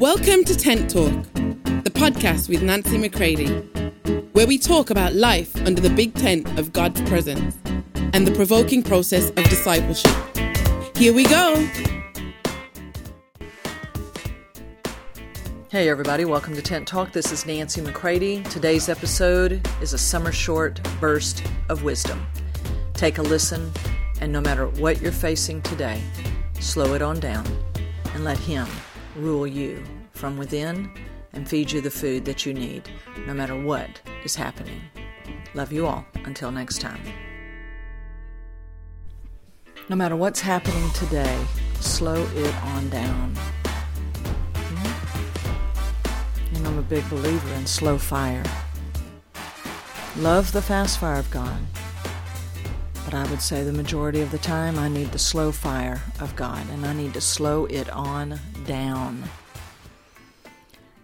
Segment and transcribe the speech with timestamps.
[0.00, 3.46] Welcome to Tent Talk, the podcast with Nancy McCready,
[4.32, 7.56] where we talk about life under the big tent of God's presence
[8.12, 10.14] and the provoking process of discipleship.
[10.98, 11.66] Here we go.
[15.70, 17.12] Hey, everybody, welcome to Tent Talk.
[17.12, 18.42] This is Nancy McCready.
[18.42, 22.26] Today's episode is a summer short burst of wisdom.
[22.92, 23.72] Take a listen,
[24.20, 26.02] and no matter what you're facing today,
[26.60, 27.46] slow it on down
[28.12, 28.68] and let Him
[29.16, 30.90] rule you from within
[31.32, 32.88] and feed you the food that you need,
[33.26, 34.80] no matter what is happening.
[35.54, 36.04] Love you all.
[36.24, 37.00] Until next time.
[39.88, 41.44] No matter what's happening today,
[41.80, 43.34] slow it on down.
[44.54, 44.96] Hmm?
[46.56, 48.42] And I'm a big believer in slow fire.
[50.18, 51.58] Love the fast fire of God.
[53.04, 56.34] But I would say the majority of the time I need the slow fire of
[56.34, 59.24] God and I need to slow it on down.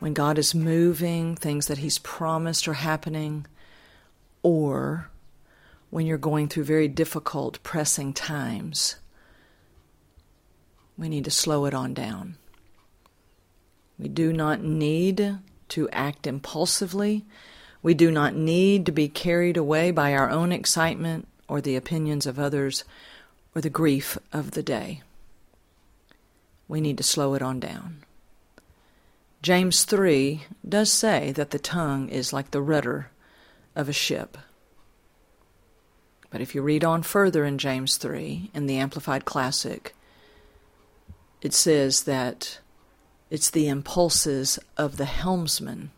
[0.00, 3.46] When God is moving, things that He's promised are happening,
[4.42, 5.08] or
[5.90, 8.96] when you're going through very difficult, pressing times,
[10.98, 12.36] we need to slow it on down.
[13.98, 15.38] We do not need
[15.68, 17.24] to act impulsively.
[17.82, 22.26] We do not need to be carried away by our own excitement or the opinions
[22.26, 22.84] of others
[23.54, 25.02] or the grief of the day.
[26.68, 28.04] We need to slow it on down.
[29.42, 33.10] James 3 does say that the tongue is like the rudder
[33.74, 34.38] of a ship.
[36.30, 39.94] But if you read on further in James 3 in the Amplified Classic,
[41.40, 42.60] it says that
[43.30, 45.90] it's the impulses of the helmsman.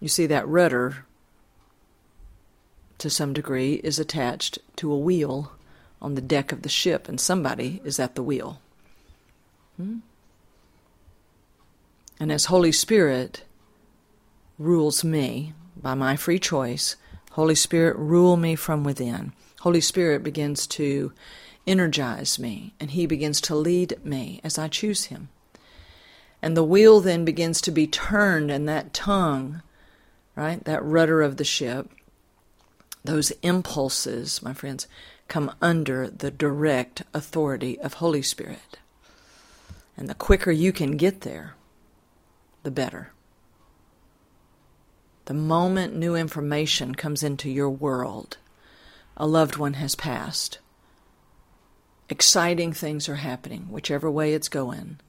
[0.00, 1.04] You see, that rudder
[2.98, 5.52] to some degree, is attached to a wheel
[6.00, 8.60] on the deck of the ship, and somebody is at the wheel.
[9.76, 9.98] Hmm?
[12.20, 13.44] And as Holy Spirit
[14.58, 16.96] rules me by my free choice,
[17.32, 19.32] Holy Spirit, rule me from within.
[19.60, 21.12] Holy Spirit begins to
[21.66, 25.28] energize me, and He begins to lead me as I choose Him.
[26.40, 29.62] And the wheel then begins to be turned, and that tongue,
[30.36, 31.90] right, that rudder of the ship,
[33.02, 34.86] those impulses, my friends,
[35.26, 38.78] come under the direct authority of Holy Spirit.
[39.96, 41.54] And the quicker you can get there,
[42.62, 43.12] the better.
[45.26, 48.36] The moment new information comes into your world,
[49.16, 50.58] a loved one has passed,
[52.08, 55.00] exciting things are happening, whichever way it's going,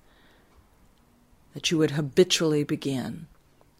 [1.53, 3.27] that you would habitually begin,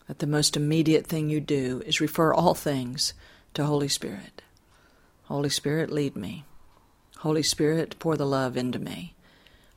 [0.08, 3.14] that the most immediate thing you do is refer all things
[3.54, 4.42] to Holy Spirit.
[5.24, 6.44] Holy Spirit, lead me.
[7.20, 9.15] Holy Spirit, pour the love into me.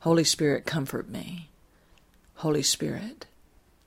[0.00, 1.48] Holy Spirit, comfort me.
[2.36, 3.26] Holy Spirit,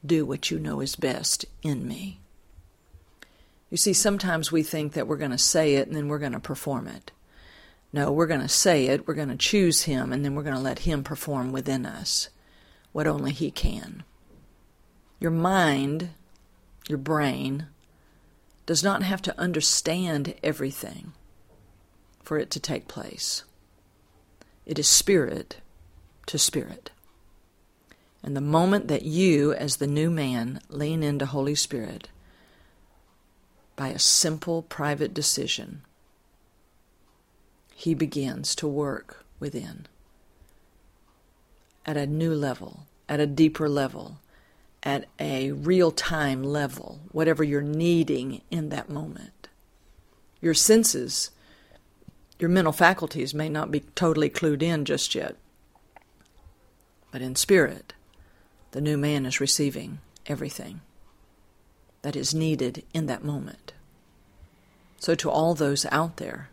[0.05, 2.19] do what you know is best in me.
[3.69, 6.33] You see, sometimes we think that we're going to say it and then we're going
[6.33, 7.11] to perform it.
[7.93, 10.55] No, we're going to say it, we're going to choose Him, and then we're going
[10.55, 12.29] to let Him perform within us
[12.91, 14.03] what only He can.
[15.19, 16.09] Your mind,
[16.87, 17.67] your brain,
[18.65, 21.13] does not have to understand everything
[22.23, 23.43] for it to take place.
[24.65, 25.57] It is spirit
[26.27, 26.91] to spirit.
[28.23, 32.09] And the moment that you, as the new man, lean into Holy Spirit
[33.75, 35.81] by a simple private decision,
[37.73, 39.87] He begins to work within
[41.85, 44.19] at a new level, at a deeper level,
[44.83, 49.47] at a real time level, whatever you're needing in that moment.
[50.41, 51.31] Your senses,
[52.39, 55.35] your mental faculties may not be totally clued in just yet,
[57.11, 57.93] but in spirit,
[58.71, 60.81] the new man is receiving everything
[62.01, 63.73] that is needed in that moment.
[64.99, 66.49] So, to all those out there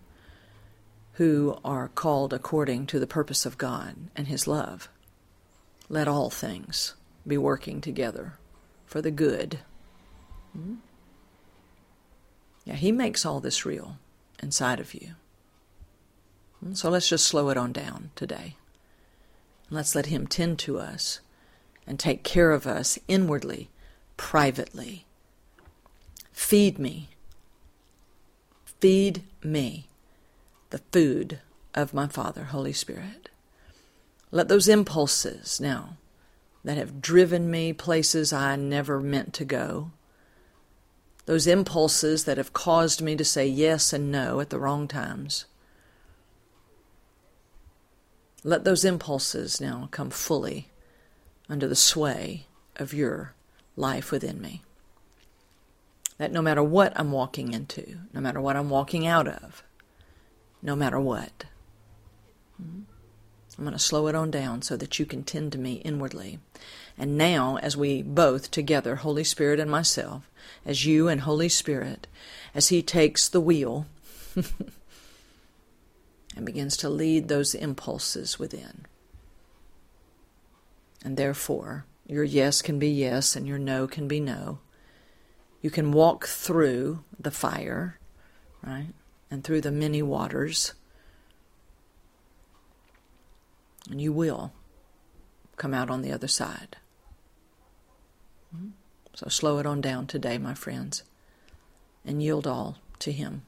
[1.14, 4.88] who are called according to the purpose of God and His love,
[5.88, 6.94] let all things
[7.26, 8.34] be working together
[8.86, 9.60] for the good.
[10.56, 10.76] Mm-hmm.
[12.64, 13.98] Yeah, He makes all this real
[14.42, 15.14] inside of you.
[16.64, 18.56] Mm, so let's just slow it on down today.
[19.70, 21.20] Let's let Him tend to us
[21.86, 23.70] and take care of us inwardly,
[24.16, 25.06] privately.
[26.32, 27.08] Feed me.
[28.80, 29.88] Feed me
[30.70, 31.40] the food
[31.74, 33.28] of my Father, Holy Spirit.
[34.30, 35.96] Let those impulses now
[36.64, 39.90] that have driven me places I never meant to go.
[41.26, 45.46] Those impulses that have caused me to say yes and no at the wrong times.
[48.44, 50.68] Let those impulses now come fully
[51.48, 52.46] under the sway
[52.76, 53.34] of your
[53.76, 54.62] life within me.
[56.18, 59.62] That no matter what I'm walking into, no matter what I'm walking out of,
[60.62, 61.44] no matter what,
[62.58, 66.38] I'm going to slow it on down so that you can tend to me inwardly.
[66.96, 70.30] And now, as we both together, Holy Spirit and myself,
[70.64, 72.06] as you and Holy Spirit,
[72.54, 73.86] as He takes the wheel
[76.38, 78.86] and begins to lead those impulses within.
[81.04, 84.60] And therefore, your yes can be yes and your no can be no.
[85.60, 87.98] You can walk through the fire,
[88.62, 88.94] right?
[89.32, 90.74] And through the many waters.
[93.90, 94.52] And you will
[95.56, 96.76] come out on the other side.
[99.14, 101.02] So slow it on down today, my friends,
[102.04, 103.42] and yield all to Him.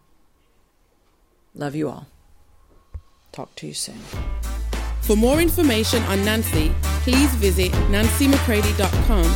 [1.55, 2.09] Love you all.
[3.33, 3.99] Talk to you soon.
[5.03, 6.73] For more information on Nancy,
[7.03, 9.27] please visit nancymccready.com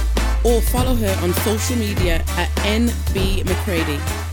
[0.45, 4.24] or follow her on social media at nbmccready.